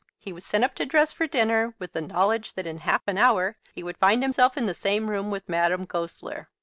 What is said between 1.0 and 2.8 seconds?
for dinner with the knowledge that in